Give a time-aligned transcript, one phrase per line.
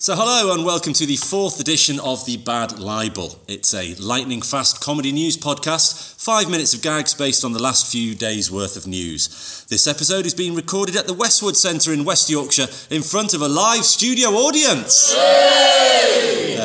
[0.00, 3.36] So, hello and welcome to the fourth edition of The Bad Libel.
[3.48, 7.90] It's a lightning fast comedy news podcast, five minutes of gags based on the last
[7.90, 9.66] few days' worth of news.
[9.68, 13.42] This episode is being recorded at the Westwood Centre in West Yorkshire in front of
[13.42, 15.12] a live studio audience.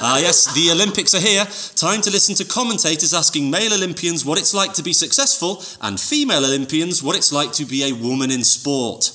[0.00, 1.44] Ah, uh, yes, the Olympics are here.
[1.74, 5.98] Time to listen to commentators asking male Olympians what it's like to be successful and
[5.98, 9.10] female Olympians what it's like to be a woman in sport.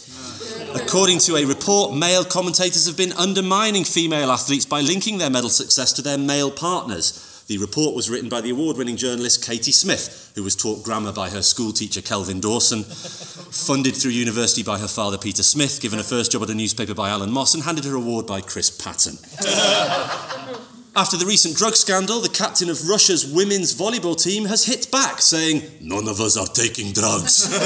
[0.76, 5.50] According to a report, male commentators have been undermining female athletes by linking their medal
[5.50, 7.33] success to their male partners.
[7.48, 11.12] The report was written by the award winning journalist Katie Smith, who was taught grammar
[11.12, 16.00] by her school teacher Kelvin Dawson, funded through university by her father Peter Smith, given
[16.00, 18.70] a first job at a newspaper by Alan Moss, and handed her award by Chris
[18.72, 19.18] Patton.
[20.96, 25.22] After the recent drug scandal, the captain of Russia's women's volleyball team has hit back,
[25.22, 27.48] saying, None of us are taking drugs.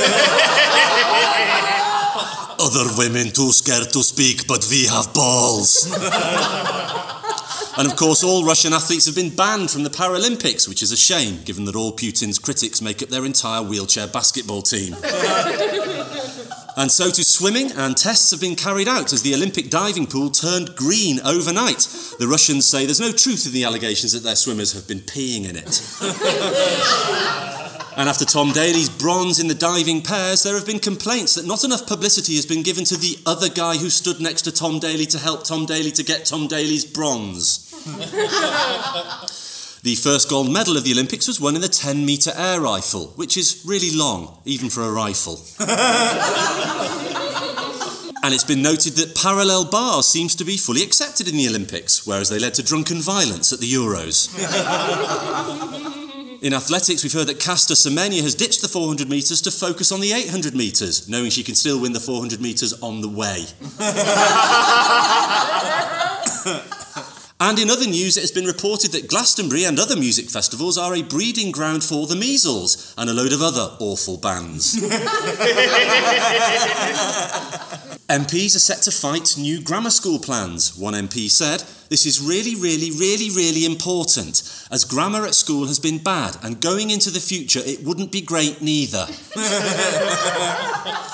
[2.59, 5.93] Other women too scared to speak, but we have balls.
[7.77, 10.97] and of course, all Russian athletes have been banned from the Paralympics, which is a
[10.97, 14.93] shame, given that all Putin's critics make up their entire wheelchair basketball team.
[16.77, 20.29] and so to swimming, and tests have been carried out as the Olympic diving pool
[20.29, 21.87] turned green overnight.
[22.19, 25.47] The Russians say there's no truth in the allegations that their swimmers have been peeing
[25.47, 25.81] in it.
[27.97, 31.63] And after Tom Daley's bronze in the diving pairs, there have been complaints that not
[31.63, 35.07] enough publicity has been given to the other guy who stood next to Tom Daley
[35.07, 37.71] to help Tom Daley to get Tom Daley's bronze.
[39.81, 43.07] the first gold medal of the Olympics was won in the 10 metre air rifle,
[43.15, 45.41] which is really long, even for a rifle.
[48.23, 52.05] And it's been noted that parallel bars seems to be fully accepted in the Olympics,
[52.05, 54.27] whereas they led to drunken violence at the Euros.
[56.41, 60.01] In athletics, we've heard that Caster Semenya has ditched the 400 metres to focus on
[60.01, 63.45] the 800 metres, knowing she can still win the 400 metres on the way.
[67.39, 70.93] and in other news, it has been reported that Glastonbury and other music festivals are
[70.95, 74.75] a breeding ground for the measles and a load of other awful bands.
[78.09, 80.77] MPs are set to fight new grammar school plans.
[80.77, 85.79] One MP said, This is really, really, really, really important, as grammar at school has
[85.79, 89.07] been bad, and going into the future, it wouldn't be great neither.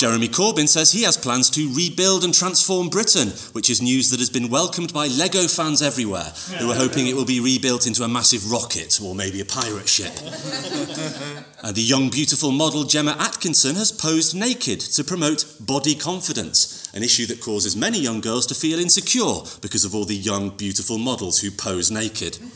[0.00, 4.18] Jeremy Corbyn says he has plans to rebuild and transform Britain, which is news that
[4.18, 8.02] has been welcomed by Lego fans everywhere, who are hoping it will be rebuilt into
[8.02, 10.12] a massive rocket or maybe a pirate ship.
[11.62, 17.02] and the young, beautiful model Gemma Atkinson has posed naked to promote body confidence, an
[17.02, 20.98] issue that causes many young girls to feel insecure because of all the young, beautiful
[20.98, 22.38] models who pose naked.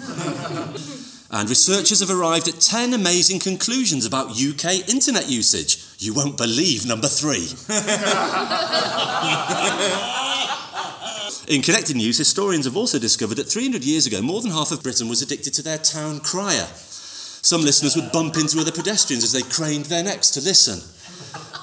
[1.34, 5.84] And researchers have arrived at 10 amazing conclusions about UK internet usage.
[5.98, 7.48] You won't believe number three.
[11.48, 14.84] In connected news, historians have also discovered that 300 years ago, more than half of
[14.84, 16.68] Britain was addicted to their town crier.
[17.42, 20.80] Some listeners would bump into other pedestrians as they craned their necks to listen.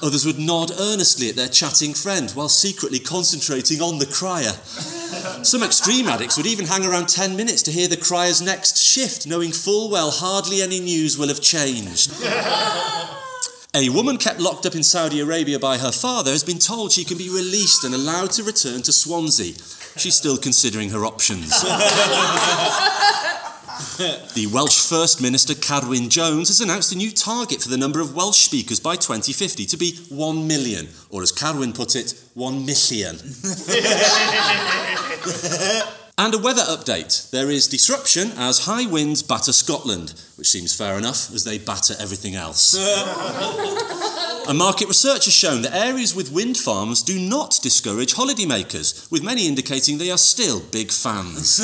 [0.02, 4.54] Others would nod earnestly at their chatting friend while secretly concentrating on the crier.
[5.44, 9.28] Some extreme addicts would even hang around 10 minutes to hear the crier's next shift,
[9.28, 12.12] knowing full well hardly any news will have changed.
[13.74, 17.06] A woman kept locked up in Saudi Arabia by her father has been told she
[17.06, 19.54] can be released and allowed to return to Swansea.
[19.98, 21.54] She's still considering her options.
[24.36, 28.16] the Welsh First Minister Carwyn Jones has announced a new target for the number of
[28.16, 33.16] Welsh speakers by 2050 to be 1 million, or as Carwyn put it, 1 million.
[36.20, 37.32] and a weather update.
[37.32, 41.96] There is disruption as high winds batter Scotland, which seems fair enough as they batter
[42.00, 42.78] everything else.
[44.48, 49.24] A market research has shown that areas with wind farms do not discourage holidaymakers, with
[49.24, 51.50] many indicating they are still big fans.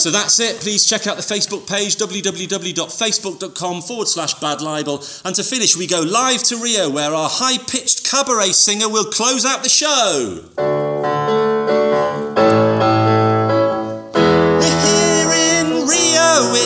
[0.00, 0.60] so that's it.
[0.60, 5.04] Please check out the Facebook page www.facebook.com forward slash bad libel.
[5.24, 9.04] And to finish, we go live to Rio, where our high pitched cabaret singer will
[9.04, 11.41] close out the show.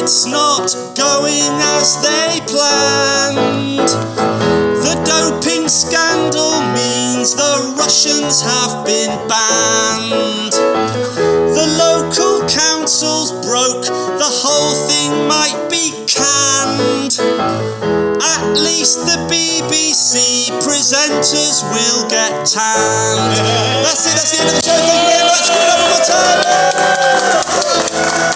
[0.07, 3.91] It's not going as they planned.
[4.87, 10.55] The doping scandal means the Russians have been banned.
[11.59, 17.19] The local councils broke, the whole thing might be canned.
[18.23, 23.35] At least the BBC presenters will get tanned.
[23.83, 24.71] That's it, that's the end of the show.
[24.71, 25.51] Thank you very much.
[25.51, 26.07] Good luck,
[28.31, 28.36] time.